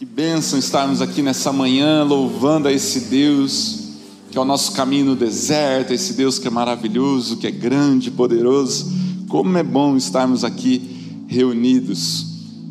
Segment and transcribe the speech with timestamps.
[0.00, 3.80] Que bênção estarmos aqui nessa manhã louvando a esse Deus
[4.30, 8.10] que é o nosso caminho no deserto, esse Deus que é maravilhoso, que é grande,
[8.10, 8.90] poderoso.
[9.28, 12.24] Como é bom estarmos aqui reunidos.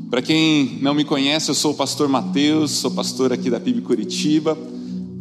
[0.09, 3.81] Para quem não me conhece, eu sou o pastor Mateus, sou pastor aqui da PIB
[3.81, 4.57] Curitiba.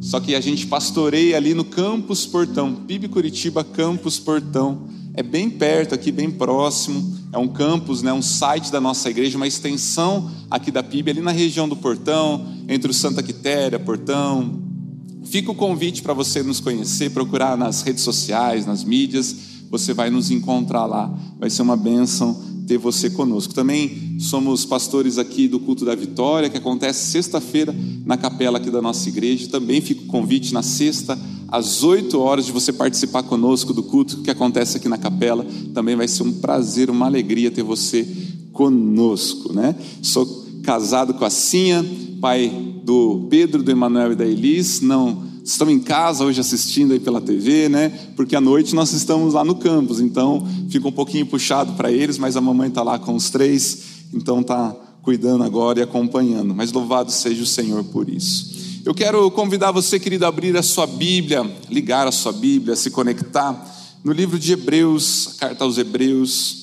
[0.01, 4.89] Só que a gente pastoreia ali no Campus Portão, PIB Curitiba Campus Portão.
[5.13, 7.18] É bem perto aqui, bem próximo.
[7.33, 11.21] É um campus, né, um site da nossa igreja, uma extensão aqui da PIB, ali
[11.21, 14.63] na região do Portão, entre o Santa Quitéria, Portão.
[15.25, 19.37] Fica o convite para você nos conhecer, procurar nas redes sociais, nas mídias,
[19.71, 21.13] você vai nos encontrar lá.
[21.39, 23.55] Vai ser uma bênção ter você conosco.
[23.55, 28.83] Também somos pastores aqui do Culto da Vitória, que acontece sexta-feira na capela aqui da
[28.83, 29.49] nossa igreja.
[29.49, 31.19] Também fica o convite na sexta,
[31.49, 35.47] às 8 horas, de você participar conosco do culto que acontece aqui na capela.
[35.73, 38.07] Também vai ser um prazer, uma alegria ter você
[38.53, 39.75] conosco, né?
[40.03, 41.85] Sou casado com a Cinha,
[42.21, 42.53] pai
[42.85, 44.83] do Pedro, do Emanuel e da Elis.
[44.83, 47.89] Não estão em casa hoje assistindo aí pela TV, né?
[48.15, 52.19] Porque à noite nós estamos lá no campus, então fica um pouquinho puxado para eles,
[52.19, 53.83] mas a mamãe está lá com os três,
[54.13, 56.55] então está cuidando agora e acompanhando.
[56.55, 58.59] Mas louvado seja o Senhor por isso.
[58.85, 62.91] Eu quero convidar você, querido, a abrir a sua Bíblia, ligar a sua Bíblia, se
[62.91, 63.75] conectar
[64.05, 66.57] no livro de Hebreus, a carta aos Hebreus.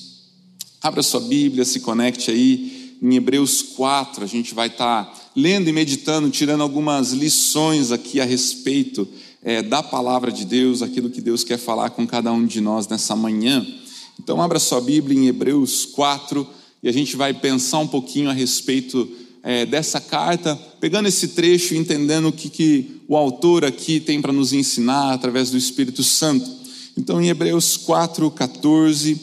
[0.80, 4.22] Abra a sua Bíblia, se conecte aí em Hebreus 4.
[4.22, 9.06] A gente vai estar tá lendo e meditando, tirando algumas lições aqui a respeito
[9.42, 12.88] é, da palavra de Deus, aquilo que Deus quer falar com cada um de nós
[12.88, 13.64] nessa manhã.
[14.18, 16.46] Então, abra sua Bíblia em Hebreus 4
[16.82, 19.08] e a gente vai pensar um pouquinho a respeito
[19.42, 24.22] é, dessa carta, pegando esse trecho e entendendo o que, que o autor aqui tem
[24.22, 26.50] para nos ensinar através do Espírito Santo.
[26.96, 29.20] Então, em Hebreus 4, 14,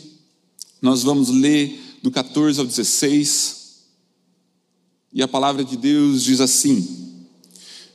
[0.80, 3.63] nós vamos ler do 14 ao 16.
[5.14, 6.88] E a palavra de Deus diz assim: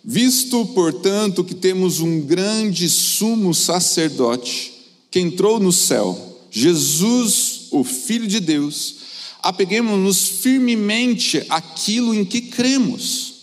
[0.05, 4.72] Visto, portanto, que temos um grande sumo sacerdote
[5.10, 8.97] que entrou no céu, Jesus, o Filho de Deus,
[9.42, 13.34] apeguemos-nos firmemente aquilo em que cremos.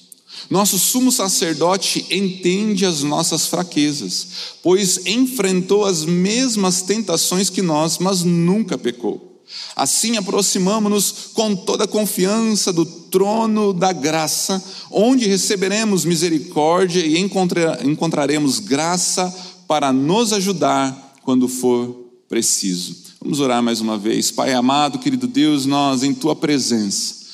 [0.49, 4.27] Nosso sumo sacerdote entende as nossas fraquezas,
[4.61, 9.34] pois enfrentou as mesmas tentações que nós, mas nunca pecou.
[9.75, 19.33] Assim aproximamo-nos com toda confiança do trono da graça, onde receberemos misericórdia e encontraremos graça
[19.67, 22.95] para nos ajudar quando for preciso.
[23.21, 24.31] Vamos orar mais uma vez.
[24.31, 27.25] Pai amado, querido Deus, nós em tua presença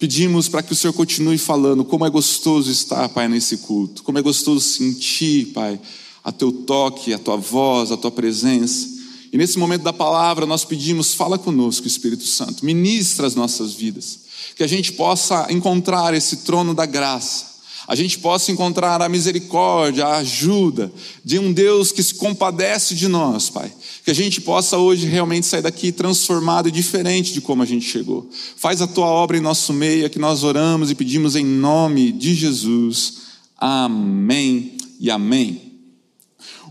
[0.00, 4.02] pedimos para que o Senhor continue falando como é gostoso estar, Pai, nesse culto.
[4.02, 5.78] Como é gostoso sentir, Pai,
[6.24, 8.88] a teu toque, a tua voz, a tua presença.
[9.32, 14.20] E nesse momento da palavra, nós pedimos, fala conosco, Espírito Santo, ministra as nossas vidas,
[14.56, 17.50] que a gente possa encontrar esse trono da graça,
[17.90, 20.92] a gente possa encontrar a misericórdia, a ajuda
[21.24, 23.72] de um Deus que se compadece de nós, Pai.
[24.04, 27.84] Que a gente possa hoje realmente sair daqui transformado e diferente de como a gente
[27.84, 28.30] chegou.
[28.56, 32.12] Faz a tua obra em nosso meio, é que nós oramos e pedimos em nome
[32.12, 33.14] de Jesus.
[33.58, 35.69] Amém e amém.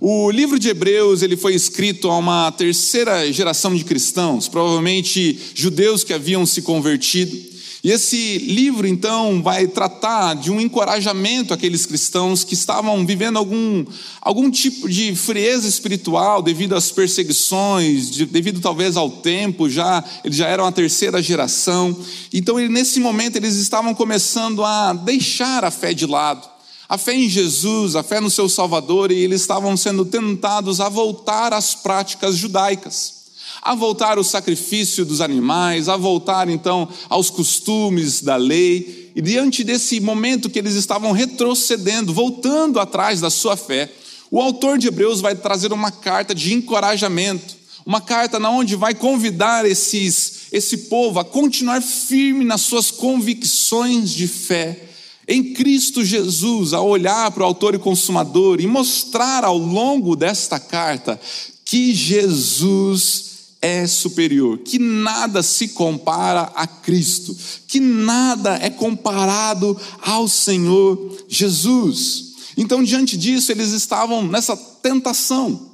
[0.02, 6.06] O livro de Hebreus ele foi escrito a uma terceira geração de cristãos, provavelmente judeus
[6.06, 7.50] que haviam se convertido.
[7.84, 13.86] E esse livro, então, vai tratar de um encorajamento àqueles cristãos que estavam vivendo algum,
[14.22, 20.38] algum tipo de frieza espiritual devido às perseguições, de, devido talvez ao tempo, já eles
[20.38, 21.98] já eram a terceira geração.
[22.34, 26.59] Então, ele, nesse momento, eles estavam começando a deixar a fé de lado
[26.90, 30.90] a fé em Jesus, a fé no seu Salvador, e eles estavam sendo tentados a
[30.90, 33.14] voltar às práticas judaicas,
[33.62, 39.12] a voltar ao sacrifício dos animais, a voltar então aos costumes da lei.
[39.16, 43.92] E diante desse momento que eles estavam retrocedendo, voltando atrás da sua fé,
[44.32, 48.96] o autor de Hebreus vai trazer uma carta de encorajamento, uma carta na onde vai
[48.96, 54.89] convidar esses, esse povo a continuar firme nas suas convicções de fé
[55.32, 60.60] em Cristo Jesus, a olhar para o autor e consumador e mostrar ao longo desta
[60.60, 61.22] carta
[61.64, 63.30] que Jesus
[63.62, 67.38] é superior, que nada se compara a Cristo,
[67.68, 72.30] que nada é comparado ao Senhor Jesus.
[72.58, 75.74] Então, diante disso, eles estavam nessa tentação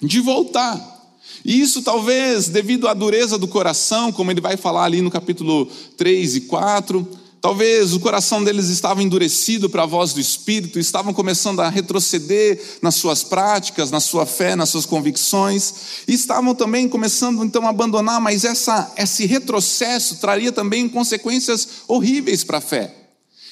[0.00, 0.94] de voltar.
[1.44, 5.66] E isso talvez devido à dureza do coração, como ele vai falar ali no capítulo
[5.98, 11.14] 3 e 4, Talvez o coração deles estava endurecido para a voz do Espírito, estavam
[11.14, 15.72] começando a retroceder nas suas práticas, na sua fé, nas suas convicções,
[16.08, 22.42] e estavam também começando então a abandonar, mas essa, esse retrocesso traria também consequências horríveis
[22.42, 22.92] para a fé.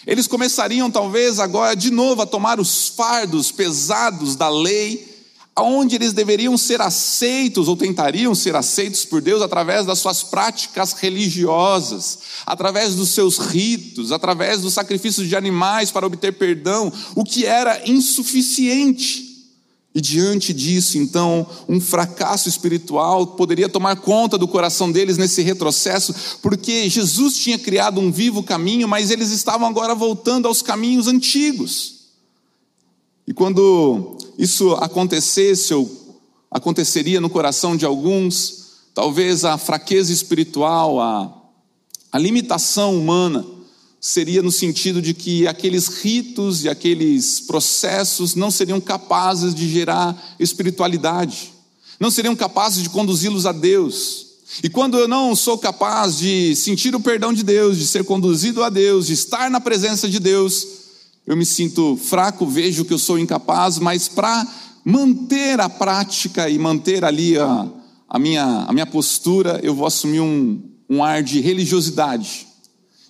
[0.05, 5.14] Eles começariam talvez agora de novo a tomar os fardos pesados da lei,
[5.56, 10.95] aonde eles deveriam ser aceitos ou tentariam ser aceitos por Deus através das suas práticas
[10.95, 17.47] religiosas, através dos seus ritos, através dos sacrifícios de animais para obter perdão, o que
[17.47, 19.33] era insuficiente.
[19.95, 26.12] E diante disso, então, um fracasso espiritual poderia tomar conta do coração deles nesse retrocesso,
[26.43, 31.94] porque Jesus tinha criado um vivo caminho, mas eles estavam agora voltando aos caminhos antigos.
[33.26, 35.91] E quando isso acontecesse, ou
[36.50, 41.35] aconteceria no coração de alguns, talvez a fraqueza espiritual, a,
[42.12, 43.44] a limitação humana,
[44.00, 50.37] seria no sentido de que aqueles ritos e aqueles processos não seriam capazes de gerar
[50.38, 51.55] espiritualidade,
[51.99, 54.27] não seriam capazes de conduzi-los a Deus.
[54.62, 58.62] E quando eu não sou capaz de sentir o perdão de Deus, de ser conduzido
[58.62, 60.84] a Deus, de estar na presença de Deus,
[61.26, 64.47] eu me sinto fraco, vejo que eu sou incapaz, mas para
[64.85, 67.69] manter a prática e manter ali a,
[68.09, 72.47] a, minha, a minha postura, eu vou assumir um, um ar de religiosidade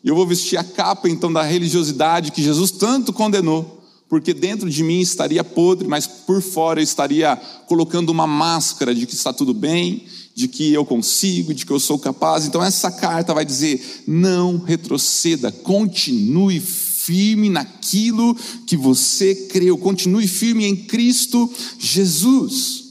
[0.04, 4.82] eu vou vestir a capa então da religiosidade que Jesus tanto condenou, porque dentro de
[4.82, 7.34] mim estaria podre, mas por fora eu estaria
[7.66, 11.80] colocando uma máscara de que está tudo bem, de que eu consigo, de que eu
[11.80, 12.44] sou capaz.
[12.44, 16.60] Então essa carta vai dizer: não retroceda, continue
[17.50, 18.34] naquilo
[18.66, 22.84] que você creu, continue firme em Cristo Jesus.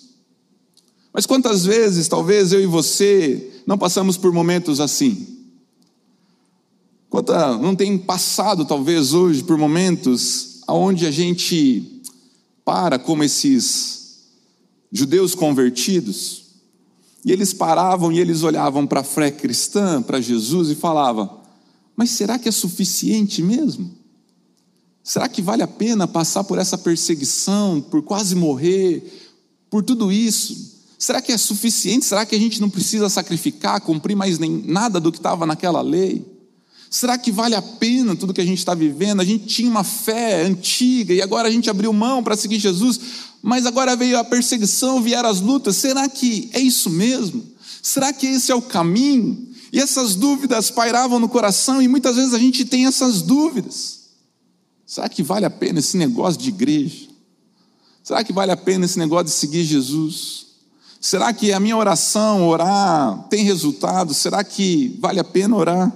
[1.14, 5.28] Mas quantas vezes, talvez eu e você, não passamos por momentos assim?
[7.10, 12.02] Quanta, não tem passado, talvez, hoje, por momentos onde a gente
[12.66, 14.24] para como esses
[14.92, 16.44] judeus convertidos,
[17.26, 21.42] e eles paravam e eles olhavam para a fé cristã, para Jesus, e falavam:
[21.96, 24.03] Mas será que é suficiente mesmo?
[25.04, 29.04] Será que vale a pena passar por essa perseguição, por quase morrer,
[29.70, 30.74] por tudo isso?
[30.98, 32.06] Será que é suficiente?
[32.06, 35.82] Será que a gente não precisa sacrificar, cumprir mais nem nada do que estava naquela
[35.82, 36.26] lei?
[36.90, 39.20] Será que vale a pena tudo que a gente está vivendo?
[39.20, 43.00] A gente tinha uma fé antiga e agora a gente abriu mão para seguir Jesus,
[43.42, 45.76] mas agora veio a perseguição, vieram as lutas.
[45.76, 47.44] Será que é isso mesmo?
[47.82, 49.50] Será que esse é o caminho?
[49.74, 54.03] E essas dúvidas pairavam no coração e muitas vezes a gente tem essas dúvidas.
[54.94, 57.08] Será que vale a pena esse negócio de igreja?
[58.04, 60.46] Será que vale a pena esse negócio de seguir Jesus?
[61.02, 64.14] Será que a minha oração, orar, tem resultado?
[64.14, 65.92] Será que vale a pena orar?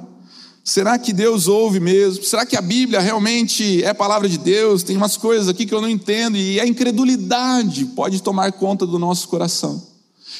[0.63, 2.23] Será que Deus ouve mesmo?
[2.23, 4.81] Será que a Bíblia realmente é palavra de Deus?
[4.81, 8.97] Tem umas coisas aqui que eu não entendo e a incredulidade pode tomar conta do
[8.97, 9.79] nosso coração.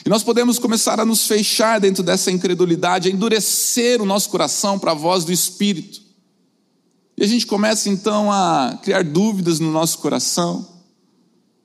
[0.04, 4.80] E nós podemos começar a nos fechar dentro dessa incredulidade, a endurecer o nosso coração
[4.80, 6.07] para a voz do Espírito.
[7.18, 10.68] E a gente começa então a criar dúvidas no nosso coração.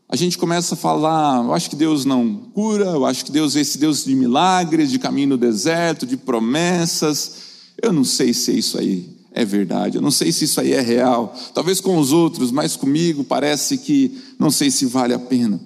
[0.09, 3.55] A gente começa a falar, eu acho que Deus não cura, eu acho que Deus
[3.55, 7.35] é esse Deus de milagres, de caminho no deserto, de promessas.
[7.83, 10.81] Eu não sei se isso aí é verdade, eu não sei se isso aí é
[10.81, 11.35] real.
[11.53, 15.61] Talvez com os outros, mas comigo parece que não sei se vale a pena.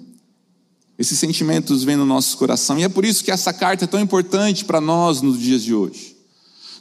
[0.99, 4.01] Esses sentimentos vêm no nosso coração e é por isso que essa carta é tão
[4.01, 6.16] importante para nós nos dias de hoje.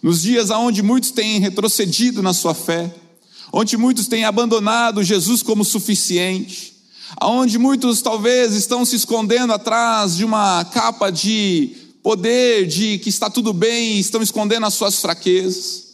[0.02, 2.94] Nos dias onde muitos têm retrocedido na sua fé,
[3.52, 6.74] onde muitos têm abandonado Jesus como suficiente,
[7.17, 13.29] aonde muitos talvez estão se escondendo atrás de uma capa de poder de que está
[13.29, 15.85] tudo bem estão escondendo as suas fraquezas.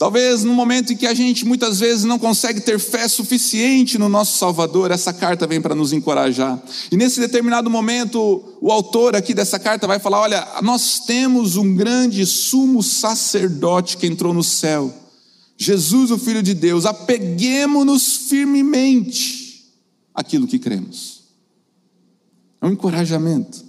[0.00, 4.08] Talvez no momento em que a gente muitas vezes não consegue ter fé suficiente no
[4.08, 6.58] nosso Salvador, essa carta vem para nos encorajar.
[6.90, 11.76] E nesse determinado momento, o autor aqui dessa carta vai falar: olha, nós temos um
[11.76, 14.90] grande sumo sacerdote que entrou no céu,
[15.58, 19.70] Jesus, o Filho de Deus, apeguemos-nos firmemente
[20.14, 21.24] aquilo que cremos.
[22.58, 23.62] É um encorajamento.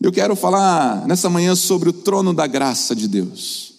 [0.00, 3.71] Eu quero falar nessa manhã sobre o trono da graça de Deus.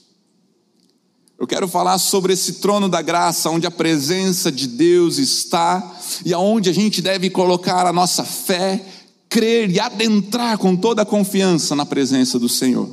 [1.44, 6.34] Eu quero falar sobre esse trono da graça, onde a presença de Deus está e
[6.34, 8.82] aonde a gente deve colocar a nossa fé,
[9.28, 12.90] crer e adentrar com toda a confiança na presença do Senhor.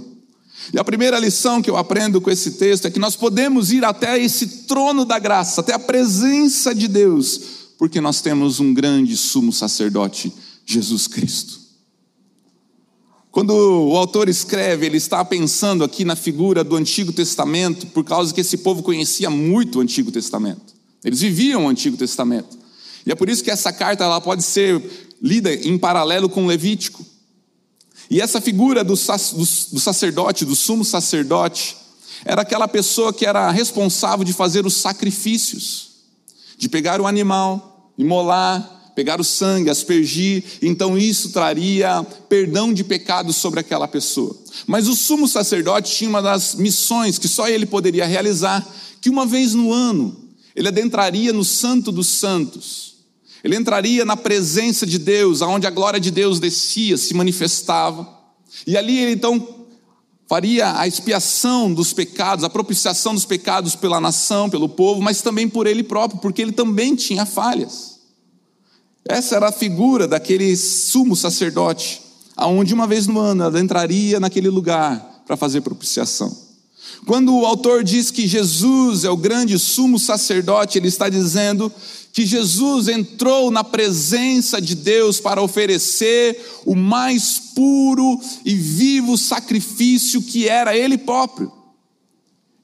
[0.75, 3.85] E a primeira lição que eu aprendo com esse texto é que nós podemos ir
[3.85, 7.41] até esse trono da graça, até a presença de Deus,
[7.79, 10.33] porque nós temos um grande sumo sacerdote,
[10.67, 11.60] Jesus Cristo.
[13.31, 18.35] Quando o autor escreve, ele está pensando aqui na figura do Antigo Testamento, por causa
[18.35, 20.75] que esse povo conhecia muito o Antigo Testamento.
[21.05, 22.59] Eles viviam o Antigo Testamento.
[23.07, 24.83] E é por isso que essa carta ela pode ser
[25.23, 27.05] lida em paralelo com Levítico.
[28.11, 31.77] E essa figura do, sacerdote, do sumo sacerdote,
[32.25, 35.91] era aquela pessoa que era responsável de fazer os sacrifícios,
[36.59, 43.37] de pegar o animal, imolar, pegar o sangue, aspergir, então isso traria perdão de pecados
[43.37, 44.37] sobre aquela pessoa.
[44.67, 48.67] Mas o sumo sacerdote tinha uma das missões que só ele poderia realizar,
[49.01, 52.91] que uma vez no ano ele adentraria no Santo dos Santos.
[53.43, 58.07] Ele entraria na presença de Deus, aonde a glória de Deus descia, se manifestava.
[58.67, 59.61] E ali ele então
[60.29, 65.49] faria a expiação dos pecados, a propiciação dos pecados pela nação, pelo povo, mas também
[65.49, 67.90] por ele próprio, porque ele também tinha falhas.
[69.09, 72.01] Essa era a figura daquele sumo sacerdote,
[72.37, 76.51] aonde uma vez no ano ela entraria naquele lugar para fazer propiciação.
[77.07, 81.73] Quando o autor diz que Jesus é o grande sumo sacerdote, ele está dizendo
[82.13, 90.23] que Jesus entrou na presença de Deus para oferecer o mais puro e vivo sacrifício
[90.23, 91.53] que era Ele próprio.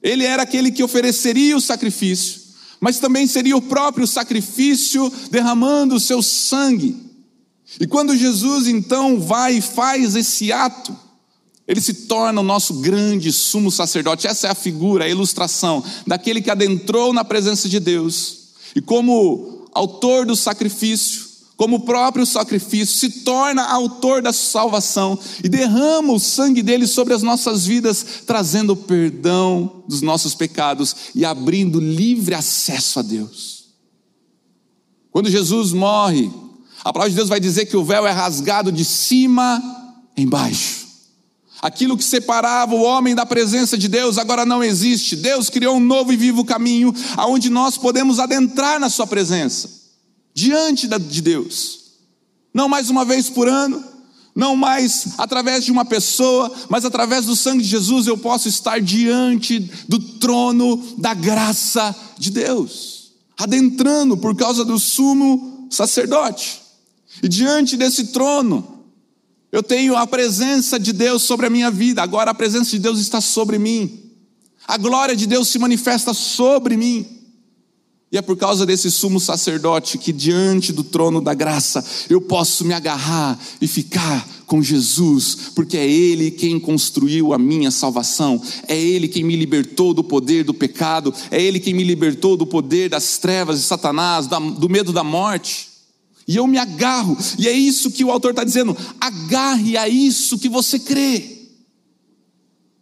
[0.03, 2.41] Ele era aquele que ofereceria o sacrifício,
[2.79, 6.95] mas também seria o próprio sacrifício derramando o seu sangue.
[7.79, 10.95] E quando Jesus então vai e faz esse ato,
[11.67, 14.25] ele se torna o nosso grande sumo sacerdote.
[14.25, 19.65] Essa é a figura, a ilustração daquele que adentrou na presença de Deus e como
[19.73, 21.26] autor do sacrifício,
[21.57, 27.23] como próprio sacrifício, se torna autor da salvação e derrama o sangue dele sobre as
[27.23, 33.65] nossas vidas, trazendo perdão dos nossos pecados e abrindo livre acesso a Deus.
[35.11, 36.31] Quando Jesus morre,
[36.83, 39.59] a palavra de Deus vai dizer que o véu é rasgado de cima
[40.15, 40.85] embaixo.
[41.59, 45.15] Aquilo que separava o homem da presença de Deus agora não existe.
[45.15, 49.67] Deus criou um novo e vivo caminho aonde nós podemos adentrar na sua presença,
[50.37, 51.79] diante de Deus.
[52.53, 53.83] Não mais uma vez por ano,
[54.35, 58.79] não mais através de uma pessoa, mas através do sangue de Jesus eu posso estar
[58.79, 66.61] diante do trono da graça de Deus, adentrando por causa do sumo sacerdote.
[67.23, 68.85] E diante desse trono,
[69.51, 72.99] eu tenho a presença de Deus sobre a minha vida, agora a presença de Deus
[72.99, 74.03] está sobre mim.
[74.67, 77.16] A glória de Deus se manifesta sobre mim.
[78.09, 82.63] E é por causa desse sumo sacerdote que, diante do trono da graça, eu posso
[82.63, 88.79] me agarrar e ficar com Jesus, porque é Ele quem construiu a minha salvação, é
[88.79, 92.89] Ele quem me libertou do poder do pecado, é Ele quem me libertou do poder
[92.89, 95.67] das trevas de Satanás, do medo da morte.
[96.25, 100.39] E eu me agarro, e é isso que o autor está dizendo: agarre a isso
[100.39, 101.36] que você crê.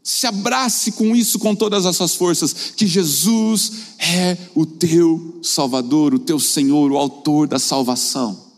[0.05, 6.13] Se abrace com isso com todas as suas forças, que Jesus é o teu Salvador,
[6.13, 8.53] o teu Senhor, o autor da salvação.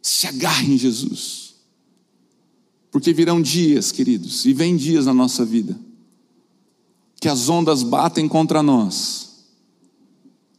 [0.00, 1.54] Se agarre em Jesus.
[2.92, 5.76] Porque virão dias, queridos, e vem dias na nossa vida,
[7.20, 9.46] que as ondas batem contra nós,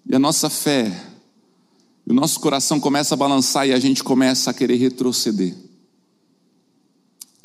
[0.06, 1.12] e a nossa fé
[2.12, 5.56] o nosso coração começa a balançar e a gente começa a querer retroceder.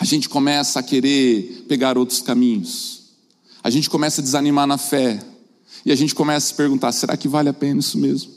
[0.07, 3.07] Gente começa a querer pegar outros caminhos.
[3.61, 5.21] A gente começa a desanimar na fé.
[5.85, 8.31] E a gente começa a se perguntar: será que vale a pena isso mesmo?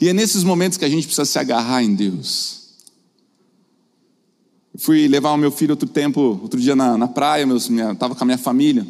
[0.00, 2.62] E é nesses momentos que a gente precisa se agarrar em Deus.
[4.72, 7.46] Eu fui levar o meu filho outro tempo, outro dia na, na praia,
[7.92, 8.86] estava com a minha família.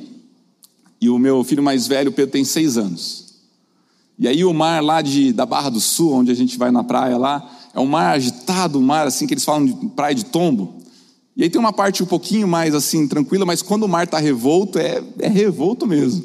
[1.00, 3.34] E o meu filho mais velho, Pedro, tem seis anos.
[4.16, 6.84] E aí o mar lá de, da Barra do Sul, onde a gente vai na
[6.84, 10.26] praia lá, é um mar agitado, um mar assim que eles falam de praia de
[10.26, 10.81] tombo.
[11.36, 14.18] E aí tem uma parte um pouquinho mais assim tranquila, mas quando o mar está
[14.18, 16.22] revolto, é, é revolto mesmo.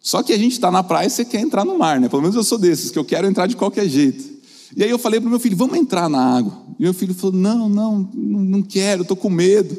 [0.00, 2.08] Só que a gente está na praia e você quer entrar no mar, né?
[2.08, 4.38] Pelo menos eu sou desses, que eu quero entrar de qualquer jeito.
[4.76, 6.56] E aí eu falei para meu filho, vamos entrar na água.
[6.78, 9.76] E meu filho falou, não, não, não quero, estou com medo.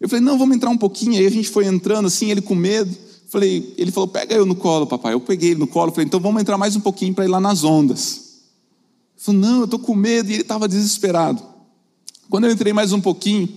[0.00, 1.18] Eu falei, não, vamos entrar um pouquinho.
[1.18, 2.96] Aí a gente foi entrando assim, ele com medo.
[3.28, 5.14] Falei, ele falou, pega eu no colo, papai.
[5.14, 7.40] Eu peguei ele no colo, falei, então vamos entrar mais um pouquinho para ir lá
[7.40, 8.42] nas ondas.
[9.16, 11.42] Ele falou, não, eu estou com medo, e ele estava desesperado.
[12.28, 13.48] Quando eu entrei mais um pouquinho,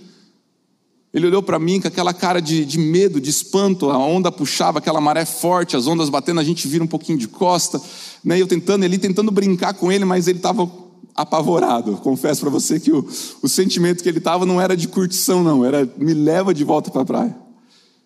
[1.16, 4.80] ele olhou para mim com aquela cara de, de, medo, de espanto, a onda puxava,
[4.80, 7.80] aquela maré forte, as ondas batendo, a gente vira um pouquinho de costa,
[8.22, 8.38] né?
[8.38, 10.70] eu tentando, ele tentando brincar com ele, mas ele estava
[11.14, 11.96] apavorado.
[12.02, 13.08] Confesso para você que o,
[13.40, 16.90] o sentimento que ele estava não era de curtição, não, era me leva de volta
[16.90, 17.36] para a praia.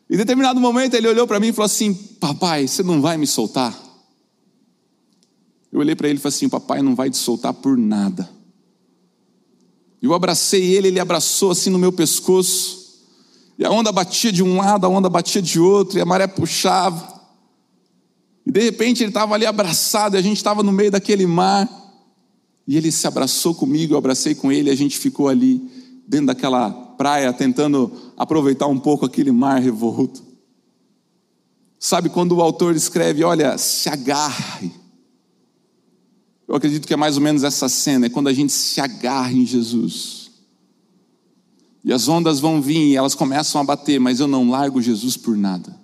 [0.09, 3.26] Em determinado momento ele olhou para mim e falou assim: Papai, você não vai me
[3.26, 3.76] soltar?
[5.73, 8.31] Eu olhei para ele e falei assim: Papai não vai te soltar por nada.
[10.00, 12.79] Eu abracei ele, ele abraçou assim no meu pescoço.
[13.61, 16.26] E a onda batia de um lado, a onda batia de outro, e a maré
[16.26, 17.21] puxava.
[18.47, 21.69] E de repente ele estava ali abraçado, e a gente estava no meio daquele mar.
[22.67, 25.61] E ele se abraçou comigo, eu abracei com ele, e a gente ficou ali,
[26.09, 30.23] dentro daquela praia, tentando aproveitar um pouco aquele mar revolto.
[31.79, 34.73] Sabe quando o autor escreve, olha, se agarre.
[36.49, 39.33] Eu acredito que é mais ou menos essa cena, é quando a gente se agarra
[39.33, 40.20] em Jesus.
[41.84, 45.16] E as ondas vão vir e elas começam a bater, mas eu não largo Jesus
[45.16, 45.75] por nada.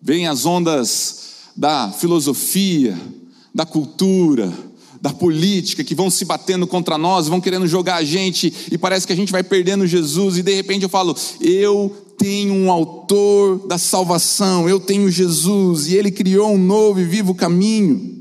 [0.00, 2.98] Vêm as ondas da filosofia,
[3.54, 4.52] da cultura,
[5.00, 9.06] da política que vão se batendo contra nós, vão querendo jogar a gente e parece
[9.06, 13.66] que a gente vai perdendo Jesus e de repente eu falo: "Eu tenho um autor
[13.66, 18.11] da salvação, eu tenho Jesus e ele criou um novo e vivo caminho".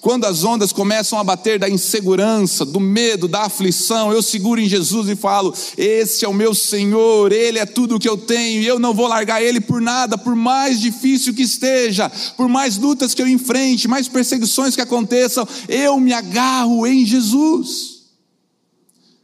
[0.00, 4.68] Quando as ondas começam a bater da insegurança, do medo, da aflição, eu seguro em
[4.68, 8.62] Jesus e falo: Esse é o meu Senhor, Ele é tudo o que eu tenho,
[8.62, 12.76] e eu não vou largar Ele por nada, por mais difícil que esteja, por mais
[12.76, 17.94] lutas que eu enfrente, mais perseguições que aconteçam, eu me agarro em Jesus.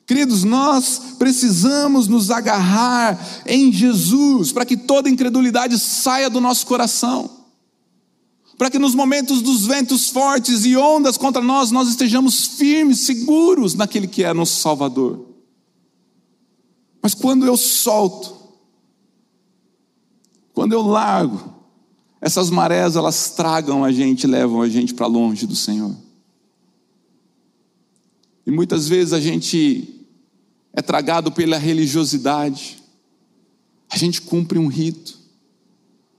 [0.05, 7.40] Queridos, nós precisamos nos agarrar em Jesus para que toda incredulidade saia do nosso coração
[8.61, 13.73] para que nos momentos dos ventos fortes e ondas contra nós, nós estejamos firmes, seguros
[13.73, 15.27] naquele que é nosso Salvador.
[17.01, 18.37] Mas quando eu solto,
[20.53, 21.55] quando eu largo,
[22.21, 25.97] essas marés elas tragam a gente, levam a gente para longe do Senhor.
[28.47, 30.07] E muitas vezes a gente
[30.75, 32.77] é tragado pela religiosidade,
[33.89, 35.19] a gente cumpre um rito,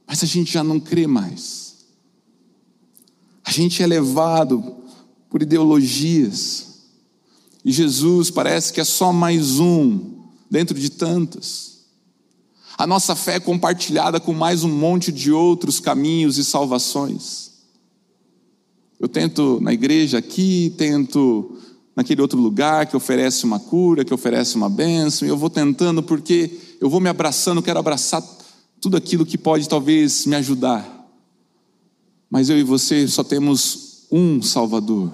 [0.08, 1.61] mas a gente já não crê mais.
[3.51, 4.77] A gente é levado
[5.29, 6.67] por ideologias.
[7.65, 11.81] E Jesus parece que é só mais um dentro de tantas.
[12.77, 17.51] A nossa fé é compartilhada com mais um monte de outros caminhos e salvações.
[18.98, 21.58] Eu tento na igreja aqui, tento
[21.93, 26.01] naquele outro lugar que oferece uma cura, que oferece uma bênção, e eu vou tentando
[26.01, 28.24] porque eu vou me abraçando, quero abraçar
[28.79, 31.00] tudo aquilo que pode talvez me ajudar.
[32.32, 35.12] Mas eu e você só temos um Salvador.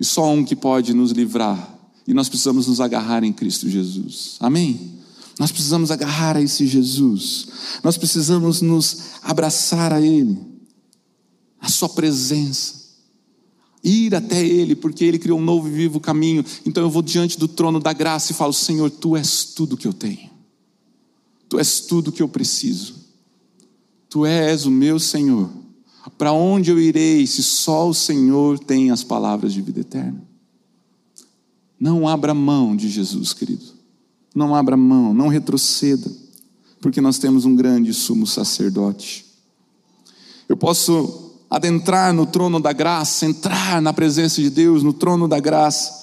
[0.00, 1.78] E só um que pode nos livrar.
[2.08, 4.36] E nós precisamos nos agarrar em Cristo Jesus.
[4.40, 4.98] Amém?
[5.38, 7.46] Nós precisamos agarrar a esse Jesus.
[7.84, 10.38] Nós precisamos nos abraçar a Ele.
[11.60, 12.80] A Sua presença.
[13.84, 16.42] Ir até Ele, porque Ele criou um novo e vivo caminho.
[16.64, 19.86] Então eu vou diante do trono da graça e falo: Senhor, Tu és tudo que
[19.86, 20.30] eu tenho.
[21.48, 22.94] Tu és tudo que eu preciso.
[24.08, 25.61] Tu és o meu Senhor.
[26.10, 30.22] Para onde eu irei se só o Senhor tem as palavras de vida eterna?
[31.78, 33.64] Não abra mão de Jesus, querido.
[34.34, 36.10] Não abra mão, não retroceda,
[36.80, 39.26] porque nós temos um grande sumo sacerdote.
[40.48, 45.38] Eu posso adentrar no trono da graça, entrar na presença de Deus, no trono da
[45.38, 46.02] graça.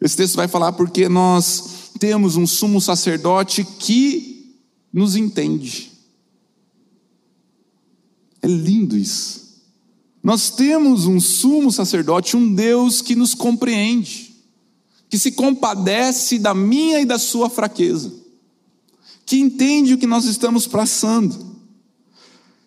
[0.00, 4.58] Esse texto vai falar porque nós temos um sumo sacerdote que
[4.92, 5.93] nos entende.
[8.44, 9.62] É lindo isso.
[10.22, 14.36] Nós temos um sumo sacerdote, um Deus que nos compreende,
[15.08, 18.12] que se compadece da minha e da sua fraqueza,
[19.24, 21.56] que entende o que nós estamos passando.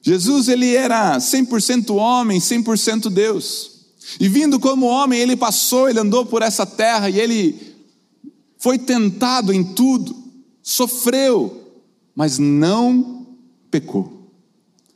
[0.01, 3.81] Jesus, ele era 100% homem, 100% Deus.
[4.19, 7.75] E vindo como homem, ele passou, ele andou por essa terra e ele
[8.57, 10.15] foi tentado em tudo,
[10.63, 11.83] sofreu,
[12.15, 13.27] mas não
[13.69, 14.16] pecou.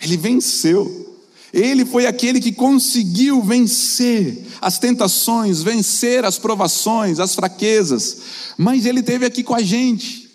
[0.02, 1.20] Ele venceu.
[1.54, 8.18] Ele foi aquele que conseguiu vencer as tentações, vencer as provações, as fraquezas.
[8.58, 10.30] Mas ele esteve aqui com a gente.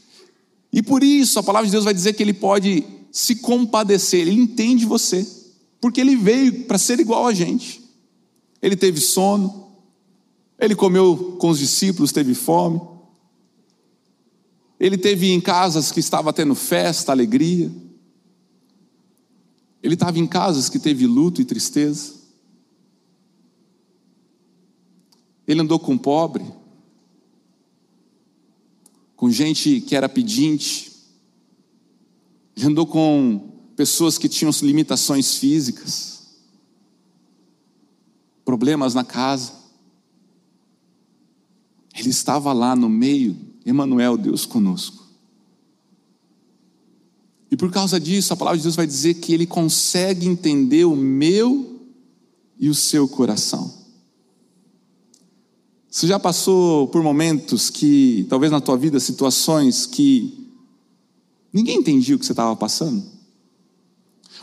[0.73, 4.33] E por isso a palavra de Deus vai dizer que ele pode se compadecer, ele
[4.33, 5.27] entende você,
[5.81, 7.83] porque ele veio para ser igual a gente.
[8.61, 9.71] Ele teve sono,
[10.59, 12.81] ele comeu com os discípulos, teve fome.
[14.79, 17.73] Ele teve em casas que estava tendo festa, alegria.
[19.87, 22.15] Ele estava em casas que teve luto e tristeza.
[25.47, 26.45] Ele andou com pobre,
[29.15, 30.91] com gente que era pedinte.
[32.57, 36.35] Ele andou com pessoas que tinham limitações físicas,
[38.45, 39.53] problemas na casa.
[41.97, 45.06] Ele estava lá no meio, Emmanuel, Deus conosco.
[47.51, 50.97] E por causa disso, a palavra de Deus vai dizer que ele consegue entender o
[50.97, 51.81] meu
[52.59, 53.73] e o seu coração.
[55.91, 60.51] Você já passou por momentos que, talvez na tua vida, situações que
[61.53, 63.03] ninguém entendia o que você estava passando?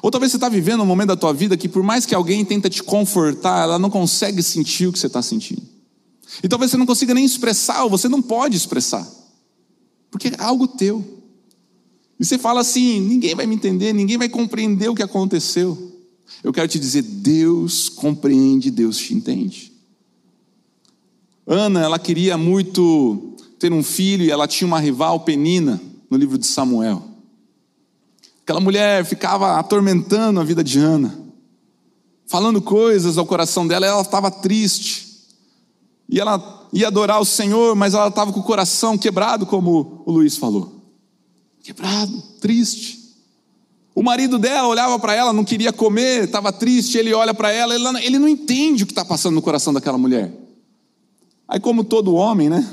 [0.02, 2.44] Ou talvez você está vivendo um momento da tua vida que, por mais que alguém
[2.44, 5.62] tenta te confortar, ela não consegue sentir o que você está sentindo.
[6.44, 9.08] E talvez você não consiga nem expressar, ou você não pode expressar,
[10.10, 11.23] porque é algo teu.
[12.24, 15.92] E você fala assim: ninguém vai me entender, ninguém vai compreender o que aconteceu.
[16.42, 19.74] Eu quero te dizer: Deus compreende, Deus te entende.
[21.46, 26.38] Ana, ela queria muito ter um filho e ela tinha uma rival, Penina, no livro
[26.38, 27.04] de Samuel.
[28.42, 31.20] Aquela mulher ficava atormentando a vida de Ana,
[32.26, 35.28] falando coisas ao coração dela, ela estava triste.
[36.08, 40.12] E ela ia adorar o Senhor, mas ela estava com o coração quebrado, como o
[40.14, 40.83] Luiz falou.
[41.64, 43.02] Quebrado, triste.
[43.96, 46.98] O marido dela olhava para ela, não queria comer, estava triste.
[46.98, 47.74] Ele olha para ela,
[48.04, 50.32] ele não entende o que está passando no coração daquela mulher.
[51.48, 52.70] Aí, como todo homem, né?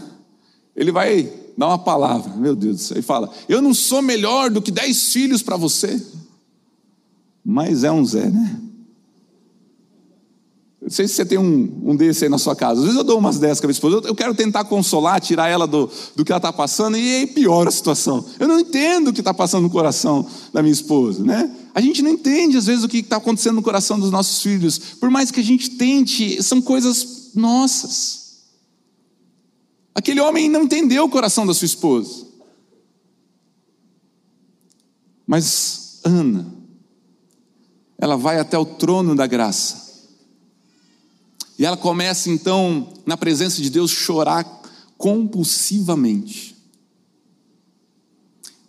[0.74, 4.50] Ele vai dar uma palavra, meu Deus do céu, e fala: Eu não sou melhor
[4.50, 6.05] do que dez filhos para você.
[7.44, 8.61] Mas é um Zé, né?
[10.90, 12.81] Não sei se você tem um, um desse aí na sua casa.
[12.81, 14.09] Às vezes eu dou umas dessas com a minha esposa.
[14.09, 17.68] Eu quero tentar consolar, tirar ela do, do que ela está passando, e aí piora
[17.68, 18.24] a situação.
[18.40, 21.48] Eu não entendo o que está passando no coração da minha esposa, né?
[21.72, 24.81] A gente não entende, às vezes, o que está acontecendo no coração dos nossos filhos.
[24.98, 28.40] Por mais que a gente tente, são coisas nossas.
[29.94, 32.26] Aquele homem não entendeu o coração da sua esposa.
[35.24, 36.53] Mas Ana,
[37.96, 39.89] ela vai até o trono da graça.
[41.60, 44.44] E ela começa então, na presença de Deus, chorar
[44.98, 46.56] compulsivamente.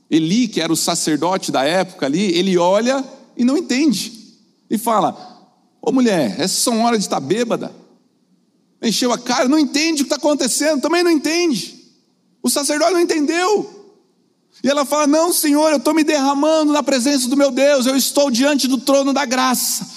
[0.10, 3.04] Eli, que era o sacerdote da época ali, ele olha
[3.36, 4.36] e não entende.
[4.70, 5.50] E fala:
[5.82, 7.82] Ô mulher, essas são horas de estar bêbada
[8.82, 11.80] encheu a cara, não entende o que está acontecendo, também não entende.
[12.42, 13.80] O sacerdote não entendeu.
[14.64, 17.96] E ela fala: Não, Senhor, eu estou me derramando na presença do meu Deus, eu
[17.96, 19.88] estou diante do trono da graça,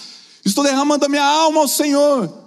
[0.44, 2.43] estou derramando a minha alma ao Senhor.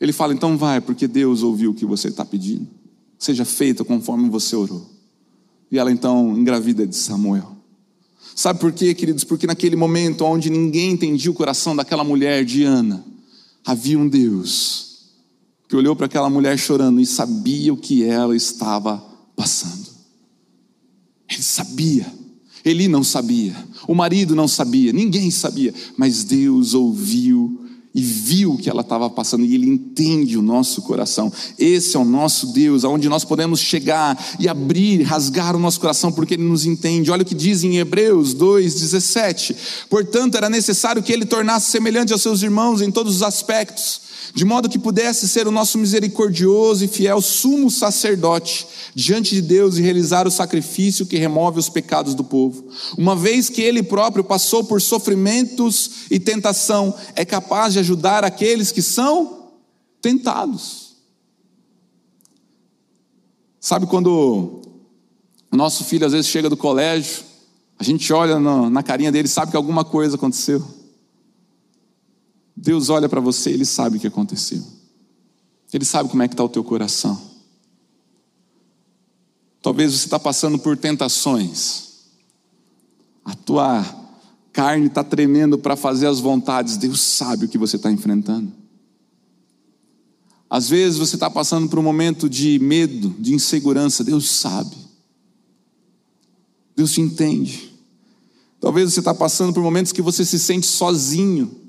[0.00, 2.66] Ele fala: Então vai, porque Deus ouviu o que você está pedindo,
[3.18, 4.90] seja feita conforme você orou.
[5.70, 7.56] E ela então engravida de Samuel.
[8.34, 9.24] Sabe por quê, queridos?
[9.24, 13.04] Porque naquele momento onde ninguém entendia o coração daquela mulher, de Ana,
[13.64, 14.86] havia um Deus
[15.68, 18.98] que olhou para aquela mulher chorando e sabia o que ela estava
[19.34, 19.88] passando.
[21.28, 22.06] Ele sabia.
[22.64, 23.56] Ele não sabia.
[23.88, 24.92] O marido não sabia.
[24.92, 25.72] Ninguém sabia.
[25.96, 27.65] Mas Deus ouviu
[27.96, 31.32] e viu o que ela estava passando e Ele entende o nosso coração.
[31.58, 36.12] Esse é o nosso Deus, aonde nós podemos chegar e abrir, rasgar o nosso coração,
[36.12, 37.10] porque Ele nos entende.
[37.10, 39.56] Olha o que diz em Hebreus 2,17:
[39.88, 44.05] Portanto, era necessário que Ele tornasse semelhante aos seus irmãos em todos os aspectos
[44.36, 49.78] de modo que pudesse ser o nosso misericordioso e fiel sumo sacerdote diante de Deus
[49.78, 52.68] e realizar o sacrifício que remove os pecados do povo.
[52.98, 58.70] Uma vez que ele próprio passou por sofrimentos e tentação, é capaz de ajudar aqueles
[58.70, 59.52] que são
[60.02, 60.96] tentados.
[63.58, 64.60] Sabe quando
[65.50, 67.24] o nosso filho às vezes chega do colégio,
[67.78, 70.62] a gente olha na carinha dele sabe que alguma coisa aconteceu.
[72.56, 74.62] Deus olha para você, Ele sabe o que aconteceu.
[75.72, 77.20] Ele sabe como é que está o teu coração.
[79.60, 81.86] Talvez você está passando por tentações.
[83.24, 83.84] A tua
[84.52, 86.76] carne está tremendo para fazer as vontades.
[86.76, 88.52] Deus sabe o que você está enfrentando.
[90.48, 94.04] Às vezes você está passando por um momento de medo, de insegurança.
[94.04, 94.76] Deus sabe.
[96.76, 97.74] Deus te entende.
[98.60, 101.65] Talvez você está passando por momentos que você se sente sozinho.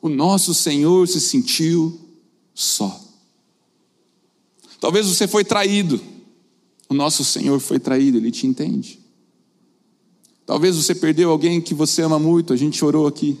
[0.00, 1.98] O nosso Senhor se sentiu
[2.54, 3.04] só.
[4.80, 6.00] Talvez você foi traído.
[6.88, 8.98] O nosso Senhor foi traído, Ele te entende.
[10.46, 13.38] Talvez você perdeu alguém que você ama muito, a gente orou aqui.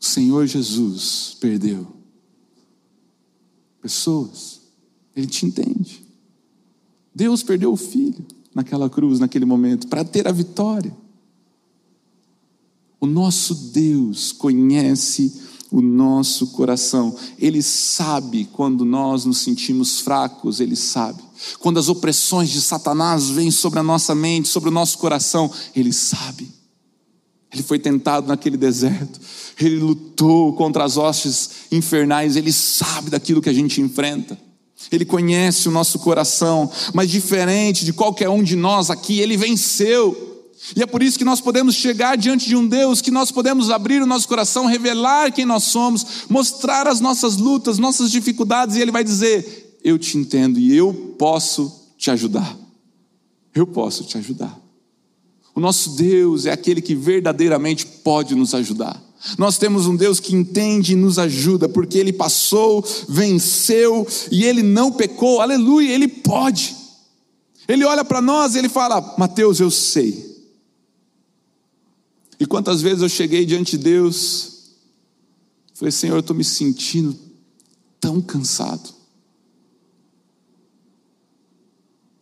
[0.00, 1.86] O Senhor Jesus perdeu
[3.80, 4.60] pessoas,
[5.16, 6.06] Ele te entende.
[7.12, 10.96] Deus perdeu o filho naquela cruz, naquele momento, para ter a vitória.
[13.00, 15.32] O nosso Deus conhece
[15.70, 17.14] o nosso coração.
[17.38, 21.22] Ele sabe quando nós nos sentimos fracos, ele sabe.
[21.58, 25.92] Quando as opressões de Satanás vêm sobre a nossa mente, sobre o nosso coração, ele
[25.92, 26.50] sabe.
[27.52, 29.18] Ele foi tentado naquele deserto,
[29.58, 34.38] ele lutou contra as hostes infernais, ele sabe daquilo que a gente enfrenta.
[34.92, 40.37] Ele conhece o nosso coração, mas diferente de qualquer um de nós aqui, ele venceu.
[40.76, 43.70] E é por isso que nós podemos chegar diante de um Deus, que nós podemos
[43.70, 48.80] abrir o nosso coração, revelar quem nós somos, mostrar as nossas lutas, nossas dificuldades, e
[48.80, 52.56] Ele vai dizer: Eu te entendo e eu posso te ajudar.
[53.54, 54.58] Eu posso te ajudar.
[55.54, 59.02] O nosso Deus é aquele que verdadeiramente pode nos ajudar.
[59.36, 64.62] Nós temos um Deus que entende e nos ajuda, porque Ele passou, venceu e Ele
[64.62, 66.76] não pecou, aleluia, Ele pode.
[67.68, 70.27] Ele olha para nós e ele fala: Mateus, eu sei.
[72.40, 74.70] E quantas vezes eu cheguei diante de Deus,
[75.74, 77.16] falei: Senhor, eu estou me sentindo
[78.00, 78.94] tão cansado.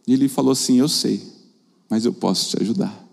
[0.07, 1.23] E ele falou assim: Eu sei,
[1.89, 3.05] mas eu posso te ajudar.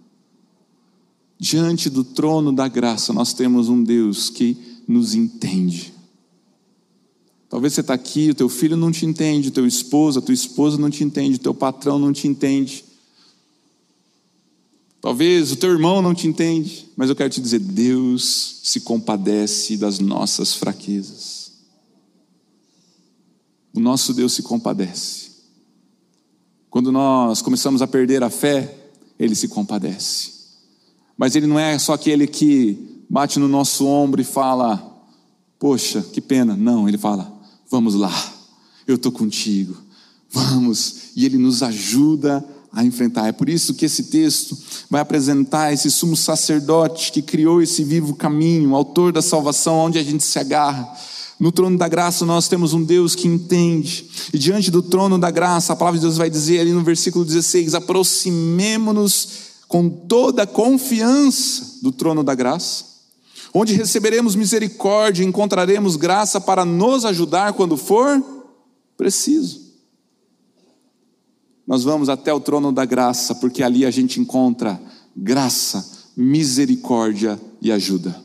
[1.38, 4.56] Diante do trono da graça, nós temos um Deus que
[4.88, 5.94] nos entende.
[7.50, 10.34] Talvez você está aqui, o teu filho não te entende, o teu esposo, a tua
[10.34, 12.86] esposa não te entende, o teu patrão não te entende.
[15.04, 19.76] Talvez o teu irmão não te entende, mas eu quero te dizer: Deus se compadece
[19.76, 21.52] das nossas fraquezas.
[23.74, 25.32] O nosso Deus se compadece.
[26.70, 30.32] Quando nós começamos a perder a fé, Ele se compadece.
[31.18, 35.06] Mas Ele não é só aquele que bate no nosso ombro e fala:
[35.60, 36.56] Poxa, que pena.
[36.56, 37.30] Não, Ele fala:
[37.70, 38.34] Vamos lá,
[38.88, 39.76] eu estou contigo,
[40.30, 41.12] vamos.
[41.14, 43.28] E Ele nos ajuda a enfrentar.
[43.28, 44.58] É por isso que esse texto
[44.90, 50.04] vai apresentar esse sumo sacerdote que criou esse vivo caminho, autor da salvação, onde a
[50.04, 50.92] gente se agarra.
[51.40, 55.30] No trono da graça nós temos um Deus que entende, e diante do trono da
[55.30, 59.28] graça, a palavra de Deus vai dizer ali no versículo 16: aproximemo-nos
[59.68, 62.86] com toda a confiança do trono da graça,
[63.54, 68.24] onde receberemos misericórdia e encontraremos graça para nos ajudar quando for
[68.98, 69.63] preciso.
[71.66, 74.80] Nós vamos até o trono da graça, porque ali a gente encontra
[75.16, 78.22] graça, misericórdia e ajuda.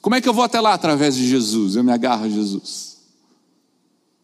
[0.00, 1.76] Como é que eu vou até lá através de Jesus?
[1.76, 2.96] Eu me agarro a Jesus.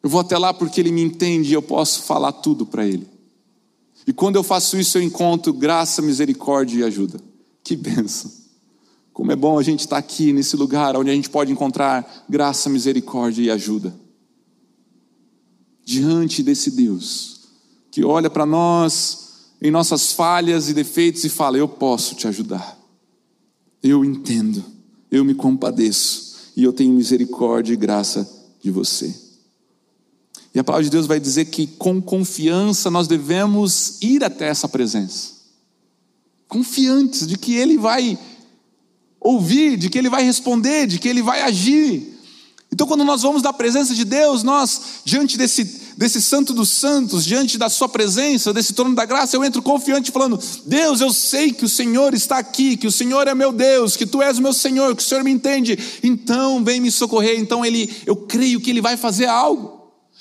[0.03, 3.07] Eu vou até lá porque Ele me entende e eu posso falar tudo para Ele.
[4.07, 7.21] E quando eu faço isso, eu encontro graça, misericórdia e ajuda.
[7.63, 8.33] Que benção.
[9.13, 12.71] Como é bom a gente estar aqui nesse lugar onde a gente pode encontrar graça,
[12.71, 13.95] misericórdia e ajuda.
[15.85, 17.38] Diante desse Deus
[17.99, 22.79] que olha para nós em nossas falhas e defeitos e fala: Eu posso te ajudar,
[23.83, 24.65] eu entendo,
[25.11, 29.13] eu me compadeço e eu tenho misericórdia e graça de você.
[30.55, 34.69] E a palavra de Deus vai dizer que com confiança nós devemos ir até essa
[34.69, 35.33] presença,
[36.47, 38.17] confiantes de que Ele vai
[39.21, 42.17] ouvir, de que Ele vai responder, de que Ele vai agir.
[42.73, 47.25] Então, quando nós vamos da presença de Deus, nós, diante desse desse Santo dos Santos,
[47.25, 51.53] diante da Sua presença, desse trono da graça, eu entro confiante, falando: Deus, eu sei
[51.53, 54.43] que o Senhor está aqui, que o Senhor é meu Deus, que Tu és o
[54.43, 57.41] meu Senhor, que o Senhor me entende, então vem me socorrer.
[57.41, 59.77] Então, Ele, eu creio que Ele vai fazer algo.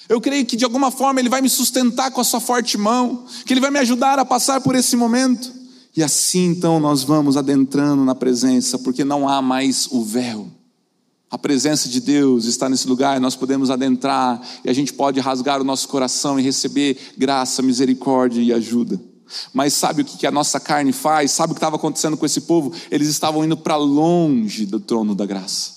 [0.09, 3.25] Eu creio que de alguma forma Ele vai me sustentar com a Sua forte mão,
[3.45, 5.53] que Ele vai me ajudar a passar por esse momento.
[5.95, 10.56] E assim então nós vamos adentrando na presença, porque não há mais o véu.
[11.29, 15.59] A presença de Deus está nesse lugar, nós podemos adentrar e a gente pode rasgar
[15.59, 18.99] o nosso coração e receber graça, misericórdia e ajuda.
[19.53, 21.31] Mas sabe o que a nossa carne faz?
[21.31, 22.73] Sabe o que estava acontecendo com esse povo?
[22.89, 25.73] Eles estavam indo para longe do trono da graça,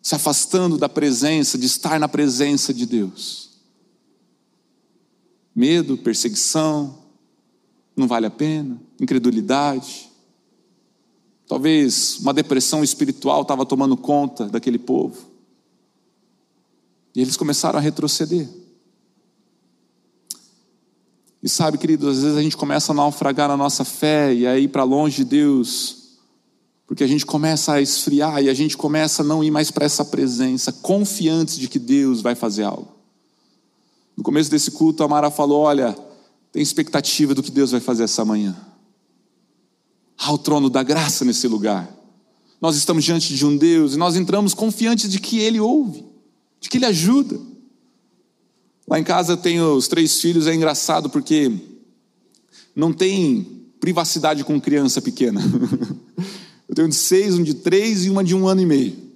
[0.00, 3.50] se afastando da presença, de estar na presença de Deus.
[5.52, 6.98] Medo, perseguição,
[7.96, 10.09] não vale a pena, incredulidade.
[11.50, 15.16] Talvez uma depressão espiritual estava tomando conta daquele povo.
[17.12, 18.48] E eles começaram a retroceder.
[21.42, 24.56] E sabe, queridos, às vezes a gente começa a naufragar na nossa fé e a
[24.60, 26.20] ir para longe de Deus,
[26.86, 29.84] porque a gente começa a esfriar e a gente começa a não ir mais para
[29.84, 32.94] essa presença, confiantes de que Deus vai fazer algo.
[34.16, 35.98] No começo desse culto, a Mara falou: Olha,
[36.52, 38.69] tem expectativa do que Deus vai fazer essa manhã.
[40.22, 41.88] Há o trono da graça nesse lugar.
[42.60, 46.04] Nós estamos diante de um Deus e nós entramos confiantes de que Ele ouve,
[46.60, 47.40] de que Ele ajuda.
[48.86, 51.50] Lá em casa tenho os três filhos, é engraçado porque
[52.76, 55.40] não tem privacidade com criança pequena.
[56.68, 59.10] eu tenho um de seis, um de três e uma de um ano e meio.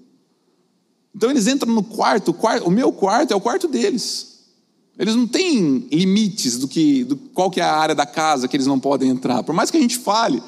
[1.15, 4.39] Então eles entram no quarto, o, quarto, o meu quarto é o quarto deles.
[4.99, 8.57] Eles não têm limites do que, do qual que é a área da casa que
[8.57, 9.43] eles não podem entrar.
[9.43, 10.43] Por mais que a gente fale,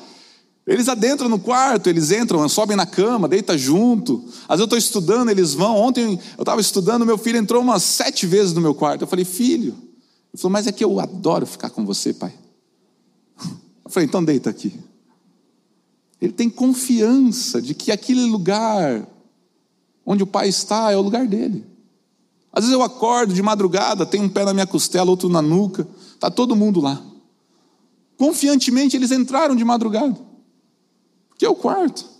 [0.67, 4.25] eles adentram no quarto, eles entram, sobem na cama, deitam junto.
[4.49, 5.77] Às vezes eu estou estudando, eles vão.
[5.77, 9.03] Ontem eu estava estudando, meu filho entrou umas sete vezes no meu quarto.
[9.03, 9.77] Eu falei, filho.
[10.33, 12.35] Ele falou, mas é que eu adoro ficar com você, pai.
[13.85, 14.77] Eu falei, então deita aqui.
[16.21, 19.07] Ele tem confiança de que aquele lugar
[20.05, 21.65] onde o pai está é o lugar dele.
[22.53, 25.87] Às vezes eu acordo de madrugada, tem um pé na minha costela, outro na nuca,
[26.15, 27.01] está todo mundo lá.
[28.17, 30.26] Confiantemente eles entraram de madrugada
[31.39, 32.17] que é o quarto.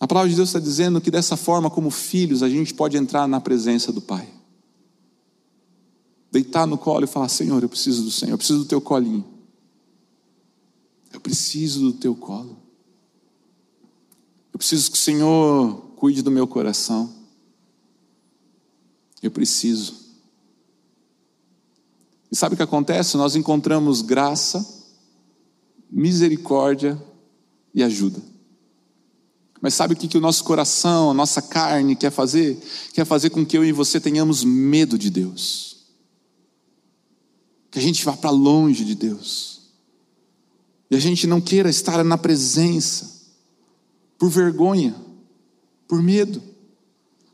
[0.00, 3.26] A palavra de Deus está dizendo que dessa forma, como filhos, a gente pode entrar
[3.26, 4.28] na presença do Pai.
[6.30, 9.24] deitar no colo e falar: Senhor, eu preciso do Senhor, eu preciso do teu colinho.
[11.12, 12.56] Eu preciso do teu colo.
[14.52, 17.12] Eu preciso que o Senhor cuide do meu coração.
[19.22, 19.94] Eu preciso.
[22.30, 23.16] E sabe o que acontece?
[23.16, 24.77] Nós encontramos graça,
[25.90, 27.00] misericórdia
[27.74, 28.20] e ajuda.
[29.60, 32.60] Mas sabe o que, que o nosso coração, a nossa carne quer fazer?
[32.92, 35.78] Quer fazer com que eu e você tenhamos medo de Deus.
[37.70, 39.58] Que a gente vá para longe de Deus.
[40.90, 43.18] E a gente não queira estar na presença,
[44.16, 44.94] por vergonha,
[45.86, 46.42] por medo.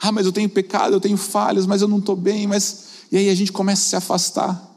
[0.00, 2.84] Ah, mas eu tenho pecado, eu tenho falhas, mas eu não estou bem, mas.
[3.12, 4.73] E aí a gente começa a se afastar.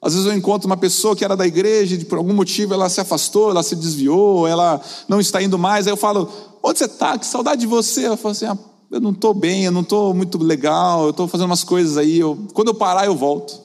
[0.00, 2.88] Às vezes eu encontro uma pessoa que era da igreja e por algum motivo ela
[2.88, 5.86] se afastou, ela se desviou, ela não está indo mais.
[5.86, 6.30] Aí eu falo:
[6.62, 7.18] Onde você está?
[7.18, 8.04] Que saudade de você.
[8.04, 8.58] Ela fala assim: ah,
[8.90, 12.18] Eu não estou bem, eu não estou muito legal, eu estou fazendo umas coisas aí.
[12.18, 12.46] Eu...
[12.52, 13.60] Quando eu parar, eu volto.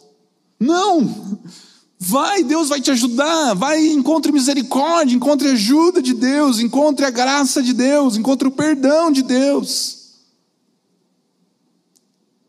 [0.59, 1.39] Não!
[2.03, 3.53] Vai, Deus vai te ajudar.
[3.53, 9.11] Vai, encontre misericórdia, encontre ajuda de Deus, encontre a graça de Deus, encontre o perdão
[9.11, 10.00] de Deus.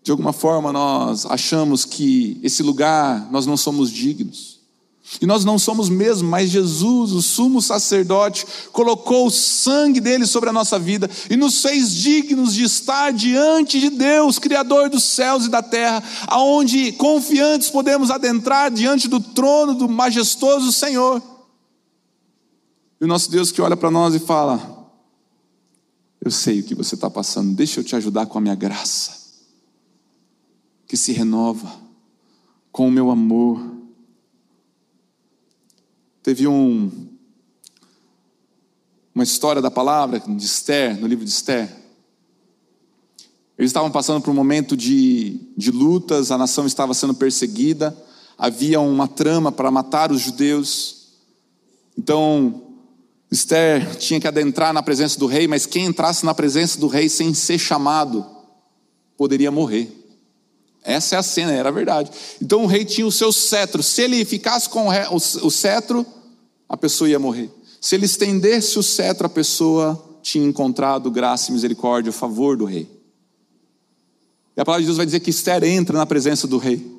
[0.03, 4.61] De alguma forma nós achamos que esse lugar nós não somos dignos.
[5.21, 10.49] E nós não somos mesmo, mas Jesus, o sumo sacerdote, colocou o sangue dele sobre
[10.49, 15.45] a nossa vida e nos fez dignos de estar diante de Deus, Criador dos céus
[15.45, 21.23] e da terra, aonde confiantes podemos adentrar diante do trono do majestoso Senhor.
[23.01, 24.89] E o nosso Deus que olha para nós e fala:
[26.25, 29.22] Eu sei o que você está passando, deixa eu te ajudar com a minha graça
[30.93, 31.75] que se renova
[32.71, 33.59] com o meu amor.
[36.23, 36.91] Teve um,
[39.15, 41.75] uma história da palavra de Esther, no livro de Esther.
[43.57, 47.97] Eles estavam passando por um momento de, de lutas, a nação estava sendo perseguida,
[48.37, 51.07] havia uma trama para matar os judeus.
[51.97, 52.65] Então,
[53.31, 57.09] Esther tinha que adentrar na presença do rei, mas quem entrasse na presença do rei
[57.09, 58.27] sem ser chamado
[59.17, 60.02] poderia morrer.
[60.85, 62.11] Essa é a cena, era verdade.
[62.41, 63.83] Então o rei tinha o seu cetro.
[63.83, 66.05] Se ele ficasse com o cetro,
[66.69, 67.51] a pessoa ia morrer.
[67.81, 72.65] Se ele estendesse o cetro, a pessoa tinha encontrado graça e misericórdia, a favor do
[72.65, 72.89] rei.
[74.57, 76.91] E a palavra de Deus vai dizer que Esther entra na presença do rei.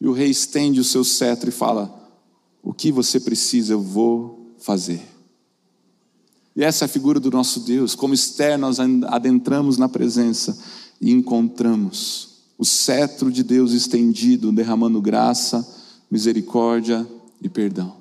[0.00, 1.92] E o rei estende o seu cetro e fala:
[2.62, 5.02] O que você precisa, eu vou fazer.
[6.54, 7.94] E essa é a figura do nosso Deus.
[7.94, 10.58] Como Esther, nós adentramos na presença
[11.02, 15.68] e encontramos o cetro de Deus estendido, derramando graça,
[16.08, 17.04] misericórdia
[17.42, 17.96] e perdão.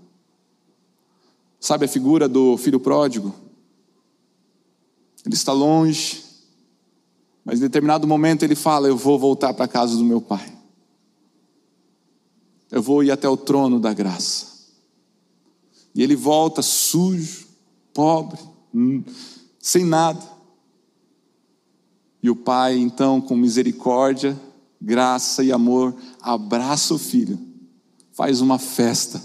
[1.60, 3.34] Sabe a figura do filho pródigo?
[5.26, 6.24] Ele está longe,
[7.44, 10.56] mas em determinado momento ele fala: Eu vou voltar para a casa do meu pai.
[12.70, 14.52] Eu vou ir até o trono da graça.
[15.94, 17.48] E ele volta sujo,
[17.94, 18.40] pobre,
[18.74, 19.04] hum,
[19.60, 20.22] sem nada.
[22.22, 24.40] E o pai, então, com misericórdia,
[24.80, 27.40] graça e amor, abraça o filho,
[28.12, 29.22] faz uma festa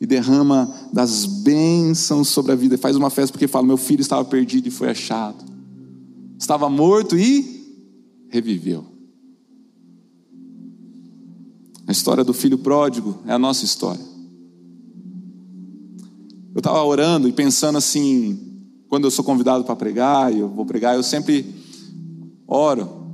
[0.00, 2.76] e derrama das bênçãos sobre a vida.
[2.76, 5.44] Faz uma festa porque fala: Meu filho estava perdido e foi achado,
[6.38, 7.54] estava morto e
[8.28, 8.84] reviveu.
[11.86, 14.00] A história do filho pródigo é a nossa história.
[16.54, 18.38] Eu estava orando e pensando assim,
[18.88, 21.63] quando eu sou convidado para pregar, eu vou pregar, eu sempre
[22.46, 23.04] oro.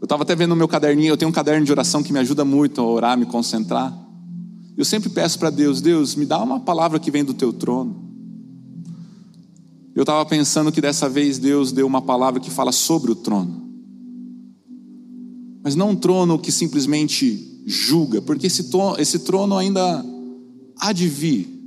[0.00, 2.18] Eu estava até vendo no meu caderninho, eu tenho um caderno de oração que me
[2.18, 3.96] ajuda muito a orar, me concentrar.
[4.76, 8.08] Eu sempre peço para Deus, Deus, me dá uma palavra que vem do teu trono.
[9.94, 13.68] Eu estava pensando que dessa vez Deus deu uma palavra que fala sobre o trono.
[15.64, 20.04] Mas não um trono que simplesmente julga, porque esse, esse trono ainda
[20.78, 21.57] há de vir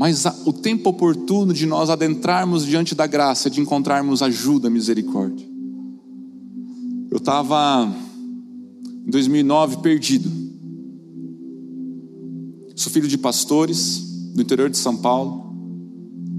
[0.00, 5.46] mas o tempo oportuno de nós adentrarmos diante da graça, de encontrarmos ajuda, misericórdia.
[7.10, 7.94] Eu estava
[9.06, 10.32] em 2009 perdido.
[12.74, 15.54] Sou filho de pastores do interior de São Paulo,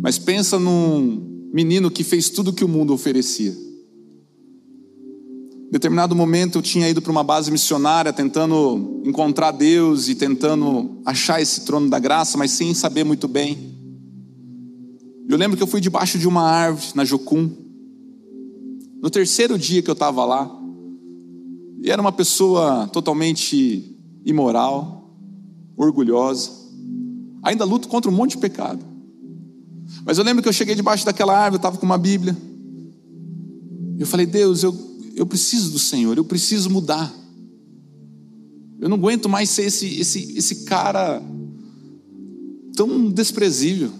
[0.02, 3.56] mas pensa num menino que fez tudo o que o mundo oferecia.
[5.72, 11.02] Em determinado momento eu tinha ido para uma base missionária tentando encontrar Deus e tentando
[11.06, 13.74] achar esse trono da graça, mas sem saber muito bem.
[15.30, 17.50] Eu lembro que eu fui debaixo de uma árvore na Jocum.
[19.02, 20.52] No terceiro dia que eu estava lá,
[21.82, 25.10] e era uma pessoa totalmente imoral,
[25.78, 26.52] orgulhosa.
[27.44, 28.84] Ainda luto contra um monte de pecado.
[30.06, 32.36] Mas eu lembro que eu cheguei debaixo daquela árvore, eu estava com uma Bíblia.
[33.98, 37.14] Eu falei, Deus, eu, eu preciso do Senhor, eu preciso mudar.
[38.80, 41.22] Eu não aguento mais ser esse, esse, esse cara
[42.76, 43.92] tão desprezível.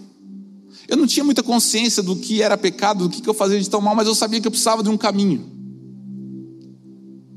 [0.88, 3.80] Eu não tinha muita consciência do que era pecado, do que eu fazia de tão
[3.80, 5.46] mal, mas eu sabia que eu precisava de um caminho.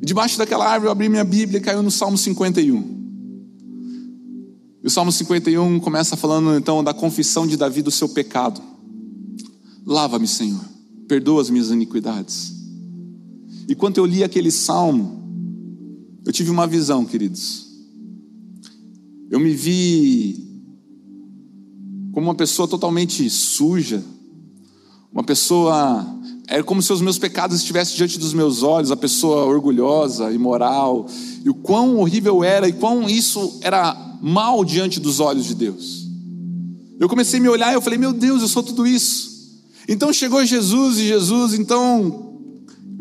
[0.01, 2.95] Debaixo daquela árvore eu abri minha Bíblia e caiu no Salmo 51.
[4.84, 8.61] E o Salmo 51 começa falando então da confissão de Davi do seu pecado.
[9.86, 10.63] Lava-me, Senhor,
[11.07, 12.55] perdoa as minhas iniquidades.
[13.68, 15.24] E quando eu li aquele salmo,
[16.26, 17.68] eu tive uma visão, queridos.
[19.30, 20.45] Eu me vi
[22.11, 24.03] como uma pessoa totalmente suja,
[25.11, 26.05] uma pessoa.
[26.47, 31.07] Era como se os meus pecados estivessem diante dos meus olhos, a pessoa orgulhosa, imoral,
[31.43, 36.07] e o quão horrível era, e quão isso era mal diante dos olhos de Deus.
[36.99, 39.36] Eu comecei a me olhar e eu falei, meu Deus, eu sou tudo isso.
[39.88, 42.35] Então chegou Jesus, e Jesus então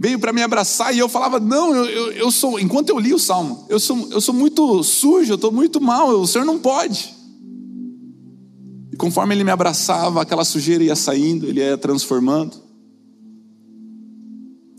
[0.04, 3.14] veio para me abraçar, e eu falava, não, eu, eu, eu, sou, enquanto eu li
[3.14, 6.58] o salmo, eu sou, eu sou muito sujo, eu estou muito mal, o Senhor não
[6.58, 7.14] pode.
[8.92, 12.54] E conforme ele me abraçava, aquela sujeira ia saindo, ele ia transformando.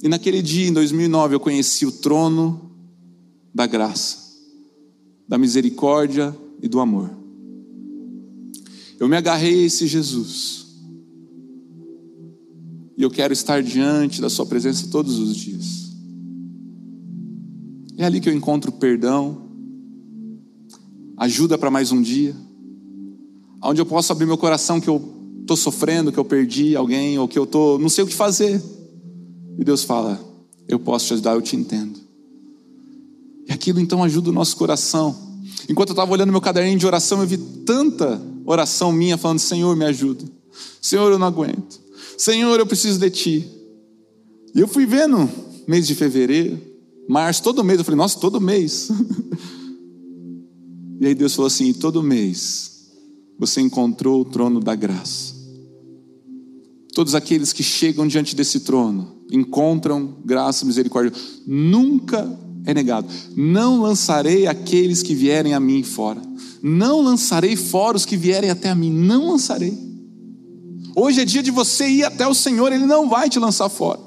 [0.03, 2.69] E naquele dia, em 2009, eu conheci o trono
[3.51, 4.19] da graça,
[5.27, 7.09] da misericórdia e do amor.
[8.99, 10.64] Eu me agarrei a esse Jesus.
[12.97, 15.95] E eu quero estar diante da Sua presença todos os dias.
[17.97, 19.49] É ali que eu encontro perdão,
[21.17, 22.35] ajuda para mais um dia
[23.69, 25.01] onde eu posso abrir meu coração que eu
[25.41, 28.61] estou sofrendo, que eu perdi alguém, ou que eu tô, não sei o que fazer.
[29.57, 30.19] E Deus fala:
[30.67, 31.99] Eu posso te ajudar, eu te entendo.
[33.47, 35.15] E aquilo então ajuda o nosso coração.
[35.69, 39.75] Enquanto eu estava olhando meu caderninho de oração, eu vi tanta oração minha falando: Senhor,
[39.75, 40.23] me ajuda.
[40.81, 41.84] Senhor, eu não aguento.
[42.17, 43.49] Senhor, eu preciso de Ti.
[44.53, 45.29] E eu fui vendo
[45.67, 46.59] mês de fevereiro,
[47.09, 47.79] março, todo mês.
[47.79, 48.89] Eu falei: Nossa, todo mês.
[50.99, 52.75] e aí Deus falou assim: Todo mês
[53.37, 55.35] você encontrou o trono da graça.
[56.93, 61.11] Todos aqueles que chegam diante desse trono encontram graça misericórdia.
[61.45, 63.07] Nunca é negado.
[63.35, 66.21] Não lançarei aqueles que vierem a mim fora.
[66.63, 68.89] Não lançarei fora os que vierem até a mim.
[68.89, 69.84] Não lançarei.
[70.95, 73.99] Hoje é dia de você ir até o Senhor, Ele não vai te lançar fora.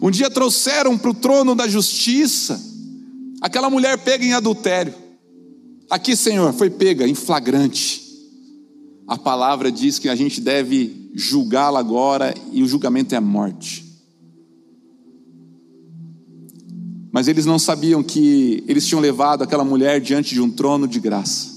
[0.00, 2.60] Um dia trouxeram para o trono da justiça
[3.40, 4.94] aquela mulher pega em adultério.
[5.90, 8.04] Aqui, Senhor, foi pega em flagrante
[9.06, 13.84] a palavra diz que a gente deve julgá-la agora e o julgamento é a morte.
[17.12, 20.98] Mas eles não sabiam que eles tinham levado aquela mulher diante de um trono de
[20.98, 21.53] graça.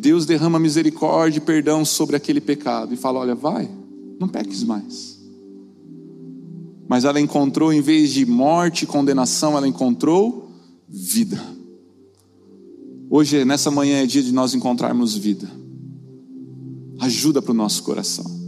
[0.00, 3.68] Deus derrama misericórdia e perdão sobre aquele pecado e fala: Olha, vai,
[4.18, 5.20] não peques mais.
[6.88, 10.50] Mas ela encontrou, em vez de morte e condenação, ela encontrou
[10.88, 11.38] vida.
[13.10, 15.48] Hoje, nessa manhã, é dia de nós encontrarmos vida.
[16.98, 18.39] Ajuda para o nosso coração.